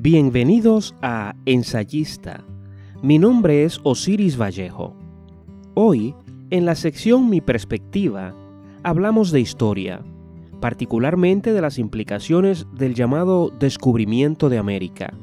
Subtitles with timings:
[0.00, 2.44] Bienvenidos a Ensayista.
[3.02, 4.94] Mi nombre es Osiris Vallejo.
[5.74, 6.14] Hoy,
[6.50, 8.32] en la sección Mi Perspectiva,
[8.84, 10.04] hablamos de historia,
[10.60, 15.14] particularmente de las implicaciones del llamado descubrimiento de América.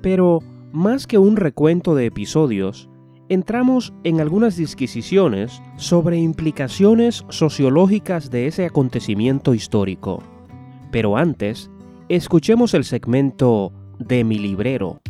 [0.00, 0.40] Pero,
[0.72, 2.90] más que un recuento de episodios,
[3.28, 10.24] entramos en algunas disquisiciones sobre implicaciones sociológicas de ese acontecimiento histórico.
[10.90, 11.70] Pero antes,
[12.08, 13.72] escuchemos el segmento
[14.04, 15.00] de mi librero.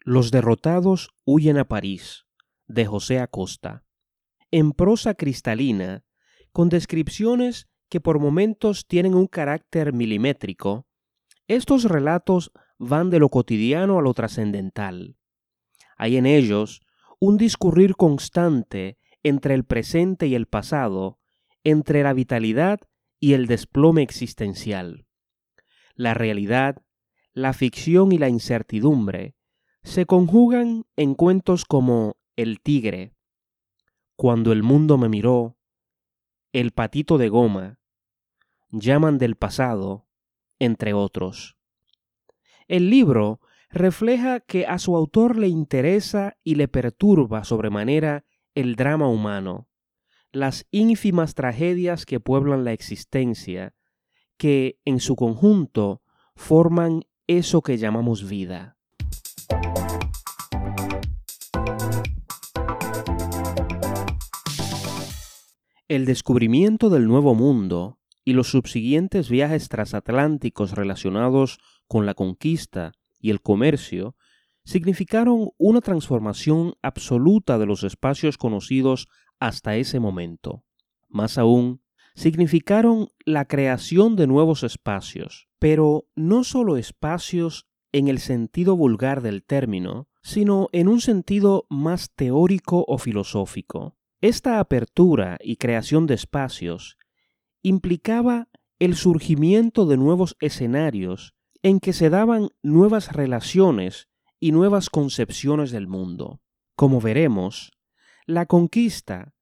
[0.00, 2.26] Los derrotados huyen a París,
[2.66, 3.84] de José Acosta.
[4.50, 6.04] En prosa cristalina,
[6.52, 10.86] con descripciones que por momentos tienen un carácter milimétrico,
[11.48, 15.16] estos relatos van de lo cotidiano a lo trascendental.
[15.96, 16.80] Hay en ellos
[17.20, 21.20] un discurrir constante entre el presente y el pasado,
[21.66, 22.78] entre la vitalidad
[23.18, 25.04] y el desplome existencial.
[25.96, 26.76] La realidad,
[27.32, 29.34] la ficción y la incertidumbre
[29.82, 33.14] se conjugan en cuentos como El tigre,
[34.14, 35.56] Cuando el mundo me miró,
[36.52, 37.80] El patito de goma,
[38.70, 40.06] Llaman del pasado,
[40.60, 41.56] entre otros.
[42.68, 49.08] El libro refleja que a su autor le interesa y le perturba sobremanera el drama
[49.08, 49.68] humano,
[50.32, 53.74] las ínfimas tragedias que pueblan la existencia,
[54.36, 56.02] que en su conjunto
[56.34, 58.76] forman eso que llamamos vida.
[65.88, 73.30] El descubrimiento del Nuevo Mundo y los subsiguientes viajes transatlánticos relacionados con la conquista y
[73.30, 74.16] el comercio
[74.64, 79.06] significaron una transformación absoluta de los espacios conocidos
[79.40, 80.64] hasta ese momento.
[81.08, 81.82] Más aún,
[82.14, 89.44] significaron la creación de nuevos espacios, pero no solo espacios en el sentido vulgar del
[89.44, 93.96] término, sino en un sentido más teórico o filosófico.
[94.20, 96.98] Esta apertura y creación de espacios
[97.62, 98.48] implicaba
[98.78, 104.08] el surgimiento de nuevos escenarios en que se daban nuevas relaciones
[104.40, 106.40] y nuevas concepciones del mundo.
[106.74, 107.72] Como veremos,
[108.26, 109.34] la conquista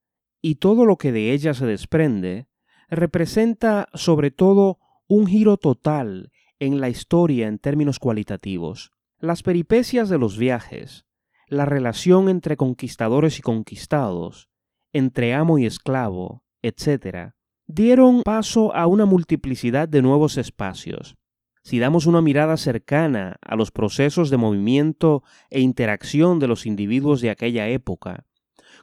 [0.43, 2.49] y todo lo que de ella se desprende
[2.91, 4.79] representa sobre todo
[5.09, 8.93] un giro total en la historia en términos cualitativos.
[9.19, 11.07] Las peripecias de los viajes,
[11.49, 14.51] la relación entre conquistadores y conquistados,
[14.93, 17.33] entre amo y esclavo, etc.,
[17.67, 21.17] dieron paso a una multiplicidad de nuevos espacios,
[21.63, 27.23] si damos una mirada cercana a los procesos de movimiento e interacción de los individuos
[27.23, 28.27] de aquella época,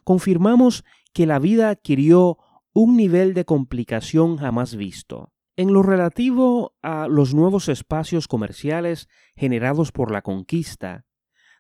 [0.04, 2.38] confirmamos que la vida adquirió
[2.74, 5.34] un nivel de complicación jamás visto.
[5.58, 11.06] En lo relativo a los nuevos espacios comerciales generados por la conquista,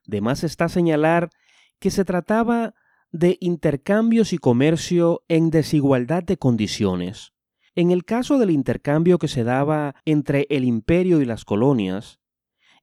[0.06, 1.30] de más está señalar
[1.80, 2.74] que se trataba
[3.12, 7.34] de intercambios y comercio en desigualdad de condiciones.
[7.76, 12.20] En el caso del intercambio que se daba entre el imperio y las colonias,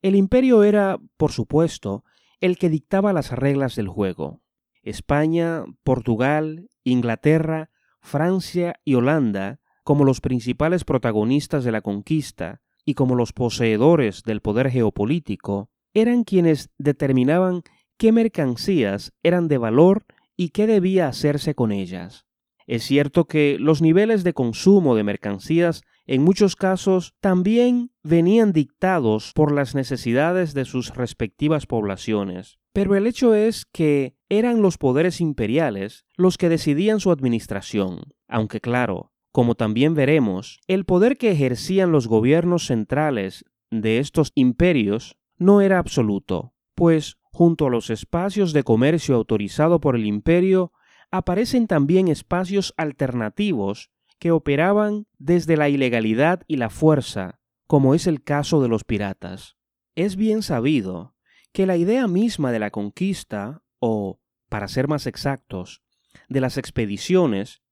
[0.02, 2.04] el imperio era, por supuesto,
[2.40, 4.40] el que dictaba las reglas del juego.
[4.88, 13.14] España, Portugal, Inglaterra, Francia y Holanda, como los principales protagonistas de la conquista y como
[13.14, 17.62] los poseedores del poder geopolítico, eran quienes determinaban
[17.96, 20.06] qué mercancías eran de valor
[20.36, 22.26] y qué debía hacerse con ellas.
[22.66, 29.32] Es cierto que los niveles de consumo de mercancías en muchos casos también venían dictados
[29.34, 32.58] por las necesidades de sus respectivas poblaciones.
[32.74, 38.60] Pero el hecho es que eran los poderes imperiales los que decidían su administración, aunque
[38.60, 45.60] claro, como también veremos, el poder que ejercían los gobiernos centrales de estos imperios no
[45.60, 50.72] era absoluto, pues junto a los espacios de comercio autorizado por el imperio
[51.10, 58.22] aparecen también espacios alternativos que operaban desde la ilegalidad y la fuerza, como es el
[58.22, 59.56] caso de los piratas.
[59.94, 61.14] Es bien sabido
[61.52, 65.82] que la idea misma de la conquista, o, para ser más exactos,
[66.28, 67.62] de las expediciones,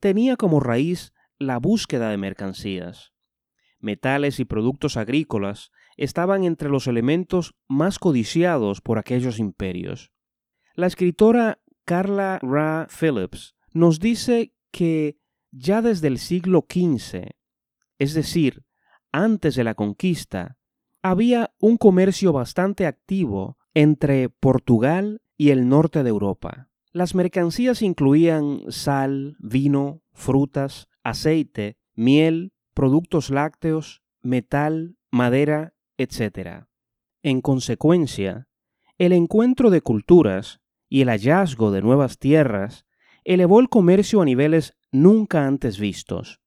[0.00, 3.12] tenía como raíz la búsqueda de mercancías.
[3.78, 10.10] Metales y productos agrícolas estaban entre los elementos más codiciados por aquellos imperios.
[10.74, 15.18] La escritora Carla Ra Phillips nos dice que
[15.50, 17.30] ya desde el siglo XV,
[17.98, 18.64] es decir,
[19.12, 20.56] antes de la conquista,
[21.02, 26.68] había un comercio bastante activo entre Portugal y el norte de Europa.
[26.92, 36.66] Las mercancías incluían sal, vino, frutas, aceite, miel, productos lácteos, metal, madera, etc.
[37.22, 38.48] En consecuencia,
[38.98, 42.86] el encuentro de culturas y el hallazgo de nuevas tierras
[43.24, 46.40] elevó el comercio a niveles nunca antes vistos.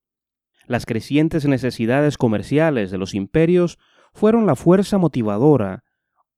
[0.68, 3.80] Las crecientes necesidades comerciales de los imperios
[4.13, 5.83] fueron la fuerza motivadora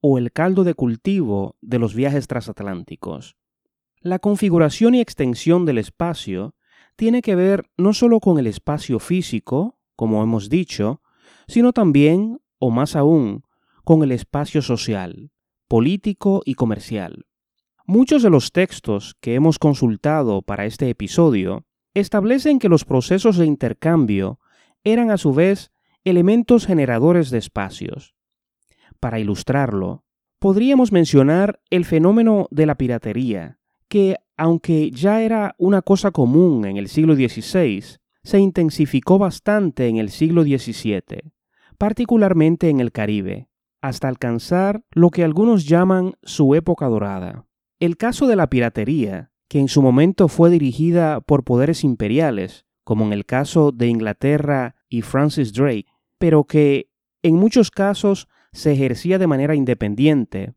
[0.02, 3.36] o el caldo de cultivo de los viajes transatlánticos.
[4.02, 6.56] La configuración y extensión del espacio
[6.96, 11.02] tiene que ver no solo con el espacio físico, como hemos dicho,
[11.48, 13.44] sino también, o más aún,
[13.84, 15.32] con el espacio social,
[15.68, 17.26] político y comercial.
[17.86, 23.46] Muchos de los textos que hemos consultado para este episodio establecen que los procesos de
[23.46, 24.40] intercambio
[24.84, 25.72] eran a su vez
[26.04, 28.16] elementos generadores de espacios.
[29.00, 30.04] Para ilustrarlo,
[30.40, 36.78] podríamos mencionar el fenómeno de la piratería, que, aunque ya era una cosa común en
[36.78, 37.84] el siglo XVI,
[38.24, 41.32] se intensificó bastante en el siglo XVII,
[41.78, 43.50] particularmente en el Caribe,
[43.82, 47.46] hasta alcanzar lo que algunos llaman su época dorada.
[47.80, 53.06] El caso de la piratería, que en su momento fue dirigida por poderes imperiales, como
[53.06, 55.88] en el caso de Inglaterra y Francis Drake,
[56.18, 56.90] pero que
[57.24, 60.54] en muchos casos se ejercía de manera independiente,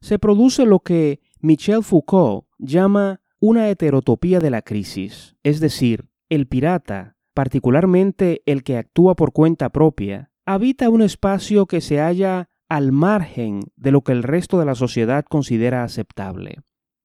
[0.00, 6.46] se produce lo que Michel Foucault llama una heterotopía de la crisis, es decir, el
[6.46, 12.92] pirata, particularmente el que actúa por cuenta propia, habita un espacio que se halla al
[12.92, 16.58] margen de lo que el resto de la sociedad considera aceptable.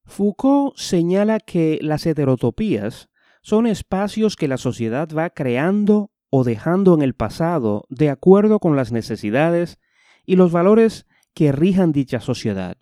[0.06, 3.10] Foucault señala que las heterotopías
[3.42, 8.76] son espacios que la sociedad va creando o dejando en el pasado de acuerdo con
[8.76, 9.80] las necesidades
[10.26, 12.78] y los valores que rijan dicha sociedad.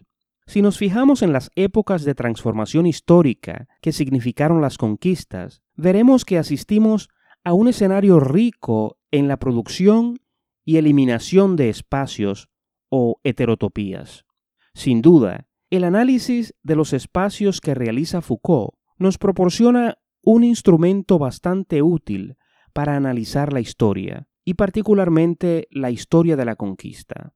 [0.45, 6.37] Si nos fijamos en las épocas de transformación histórica que significaron las conquistas, veremos que
[6.37, 7.09] asistimos
[7.43, 10.19] a un escenario rico en la producción
[10.65, 12.49] y eliminación de espacios
[12.89, 14.25] o heterotopías.
[14.73, 21.81] Sin duda, el análisis de los espacios que realiza Foucault nos proporciona un instrumento bastante
[21.81, 22.35] útil
[22.73, 27.33] para analizar la historia, y particularmente la historia de la conquista.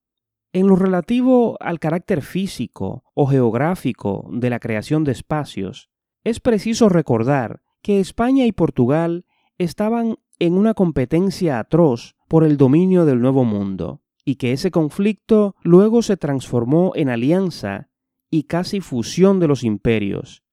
[0.53, 5.89] En lo relativo al carácter físico o geográfico de la creación de espacios,
[6.23, 9.25] es preciso recordar que España y Portugal
[9.57, 15.55] estaban en una competencia atroz por el dominio del Nuevo Mundo, y que ese conflicto
[15.61, 17.89] luego se transformó en alianza
[18.31, 20.43] y casi fusión de los imperios,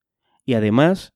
[0.45, 1.15] y además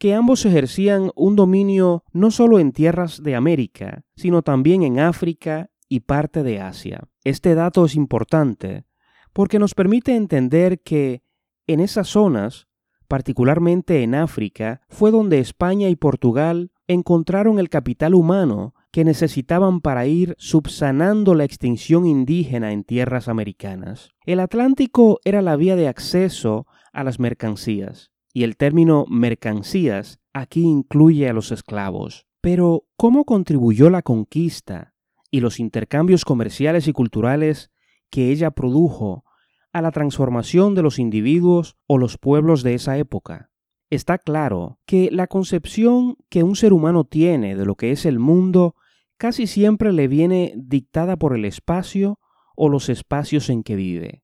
[0.00, 5.70] que ambos ejercían un dominio no solo en tierras de América, sino también en África
[5.90, 7.06] y parte de Asia.
[7.22, 8.86] Este dato es importante
[9.34, 11.22] porque nos permite entender que
[11.66, 12.66] en esas zonas,
[13.08, 20.06] particularmente en África, fue donde España y Portugal encontraron el capital humano que necesitaban para
[20.06, 24.12] ir subsanando la extinción indígena en tierras americanas.
[24.24, 30.62] El Atlántico era la vía de acceso a las mercancías, y el término mercancías aquí
[30.62, 32.26] incluye a los esclavos.
[32.40, 34.94] Pero, ¿cómo contribuyó la conquista
[35.30, 37.70] y los intercambios comerciales y culturales
[38.10, 39.24] que ella produjo
[39.72, 43.50] a la transformación de los individuos o los pueblos de esa época?
[43.90, 48.20] Está claro que la concepción que un ser humano tiene de lo que es el
[48.20, 48.76] mundo
[49.18, 52.20] casi siempre le viene dictada por el espacio
[52.56, 54.22] o los espacios en que vive.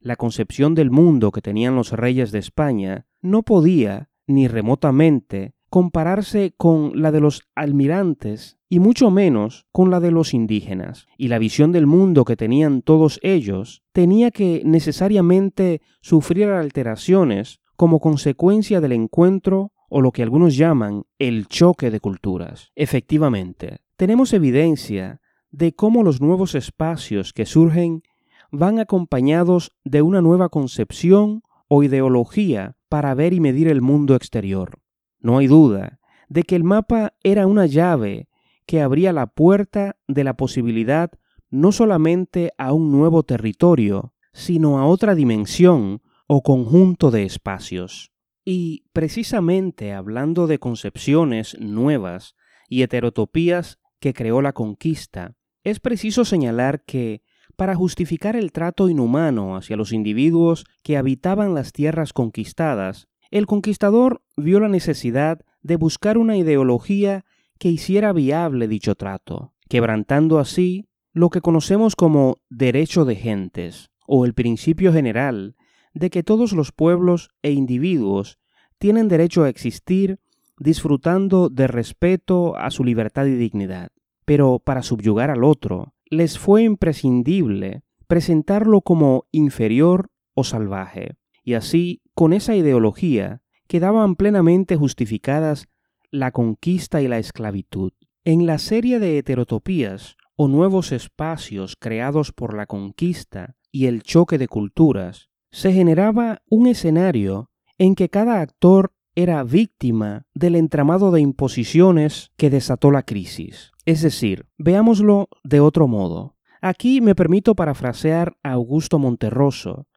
[0.00, 6.54] La concepción del mundo que tenían los reyes de España no podía, ni remotamente, compararse
[6.56, 11.38] con la de los almirantes y mucho menos con la de los indígenas, y la
[11.38, 18.92] visión del mundo que tenían todos ellos tenía que necesariamente sufrir alteraciones como consecuencia del
[18.92, 22.72] encuentro o lo que algunos llaman el choque de culturas.
[22.74, 25.20] Efectivamente, tenemos evidencia
[25.50, 28.02] de cómo los nuevos espacios que surgen
[28.50, 34.80] van acompañados de una nueva concepción o ideología para ver y medir el mundo exterior.
[35.20, 38.28] No hay duda de que el mapa era una llave
[38.66, 41.10] que abría la puerta de la posibilidad
[41.50, 48.12] no solamente a un nuevo territorio, sino a otra dimensión o conjunto de espacios.
[48.44, 52.34] Y precisamente hablando de concepciones nuevas
[52.68, 57.22] y heterotopías que creó la conquista, es preciso señalar que
[57.58, 64.22] para justificar el trato inhumano hacia los individuos que habitaban las tierras conquistadas, el conquistador
[64.36, 67.24] vio la necesidad de buscar una ideología
[67.58, 74.24] que hiciera viable dicho trato, quebrantando así lo que conocemos como derecho de gentes, o
[74.24, 75.56] el principio general
[75.94, 78.38] de que todos los pueblos e individuos
[78.78, 80.20] tienen derecho a existir
[80.60, 83.90] disfrutando de respeto a su libertad y dignidad.
[84.24, 91.16] Pero para subyugar al otro, les fue imprescindible presentarlo como inferior o salvaje.
[91.44, 95.68] Y así, con esa ideología, quedaban plenamente justificadas
[96.10, 97.92] la conquista y la esclavitud.
[98.24, 104.38] En la serie de heterotopías o nuevos espacios creados por la conquista y el choque
[104.38, 111.20] de culturas, se generaba un escenario en que cada actor era víctima del entramado de
[111.20, 113.72] imposiciones que desató la crisis.
[113.84, 116.36] Es decir, veámoslo de otro modo.
[116.62, 119.88] Aquí me permito parafrasear a Augusto Monterroso,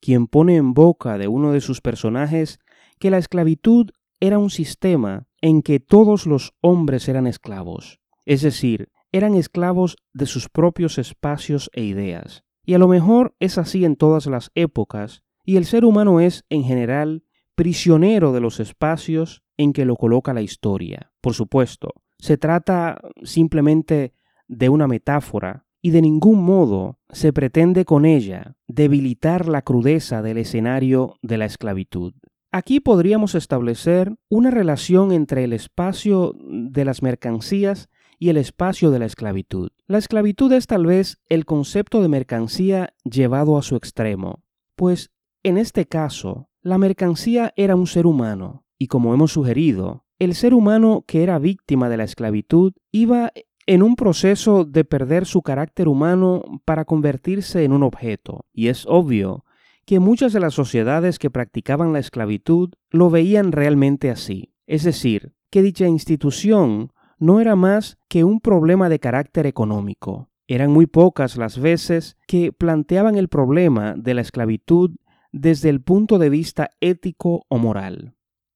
[0.00, 2.58] quien pone en boca de uno de sus personajes
[2.98, 8.88] que la esclavitud era un sistema en que todos los hombres eran esclavos, es decir,
[9.12, 12.44] eran esclavos de sus propios espacios e ideas.
[12.64, 16.44] Y a lo mejor es así en todas las épocas, y el ser humano es,
[16.48, 17.24] en general,
[17.60, 21.12] prisionero de los espacios en que lo coloca la historia.
[21.20, 24.14] Por supuesto, se trata simplemente
[24.48, 30.38] de una metáfora, y de ningún modo se pretende con ella debilitar la crudeza del
[30.38, 32.14] escenario de la esclavitud.
[32.50, 39.00] Aquí podríamos establecer una relación entre el espacio de las mercancías y el espacio de
[39.00, 39.68] la esclavitud.
[39.86, 44.44] La esclavitud es tal vez el concepto de mercancía llevado a su extremo,
[44.76, 45.10] pues
[45.42, 50.52] en este caso la mercancía era un ser humano, y como hemos sugerido, el ser
[50.52, 53.32] humano que era víctima de la esclavitud iba
[53.66, 58.84] en un proceso de perder su carácter humano para convertirse en un objeto, y es
[58.86, 59.44] obvio
[59.86, 65.34] que muchas de las sociedades que practicaban la esclavitud lo veían realmente así, es decir,
[65.50, 70.30] que dicha institución no era más que un problema de carácter económico.
[70.46, 74.92] Eran muy pocas las veces que planteaban el problema de la esclavitud
[75.32, 78.14] desde el punto de vista ético o moral.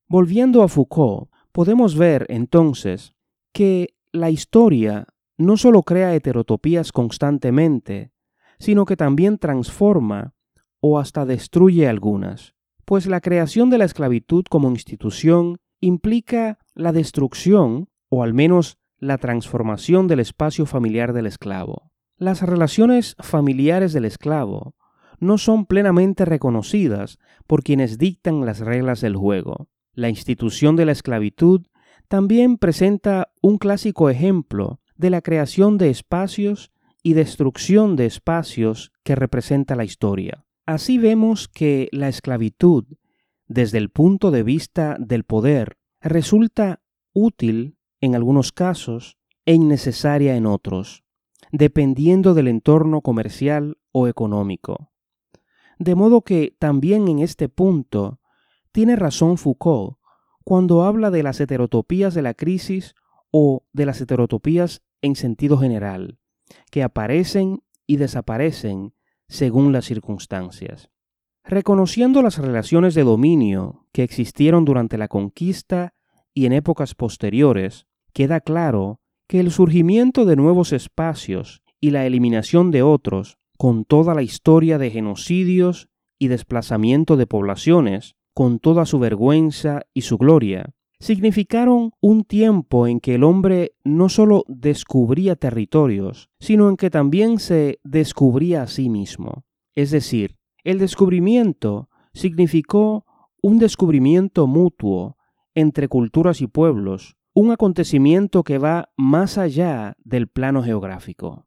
[0.09, 3.15] Volviendo a Foucault, podemos ver entonces
[3.53, 8.13] que la historia no solo crea heterotopías constantemente,
[8.59, 10.35] sino que también transforma
[10.81, 12.55] o hasta destruye algunas,
[12.85, 19.19] pues la creación de la esclavitud como institución implica la destrucción o al menos la
[19.19, 21.91] transformación del espacio familiar del esclavo.
[22.17, 24.75] Las relaciones familiares del esclavo
[25.25, 29.69] no son plenamente reconocidas por quienes dictan las reglas del juego.
[29.95, 31.67] La institución de la esclavitud
[32.09, 39.15] también presenta un clásico ejemplo de la creación de espacios y destrucción de espacios que
[39.15, 40.45] representa la historia.
[40.67, 42.85] Así vemos que la esclavitud,
[43.47, 46.81] desde el punto de vista del poder, resulta
[47.13, 51.05] útil en algunos casos e innecesaria en otros,
[51.53, 54.94] dependiendo del entorno comercial o económico.
[55.85, 58.19] De modo que también en este punto
[58.73, 59.99] tiene razón Foucault
[60.43, 62.95] cuando habla de las heterotopías de la crisis
[63.31, 66.19] o de las heterotopías en sentido general,
[66.71, 68.95] que aparecen y desaparecen
[69.29, 70.89] según las circunstancias.
[71.45, 75.93] Reconociendo las relaciones de dominio que existieron durante la conquista
[76.33, 82.71] y en épocas posteriores, queda claro que el surgimiento de nuevos espacios y la eliminación
[82.71, 88.99] de otros, con toda la historia de genocidios y desplazamiento de poblaciones, con toda su
[88.99, 96.31] vergüenza y su gloria, significaron un tiempo en que el hombre no sólo descubría territorios,
[96.41, 99.45] sino en que también se descubría a sí mismo.
[99.75, 103.05] Es decir, el descubrimiento significó
[103.43, 105.17] un descubrimiento mutuo
[105.55, 111.47] entre culturas y pueblos, un acontecimiento que va más allá del plano geográfico.